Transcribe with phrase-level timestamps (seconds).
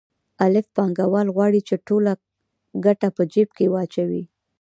[0.45, 2.13] الف پانګوال غواړي چې ټوله
[2.85, 4.23] ګټه په جېب کې واچوي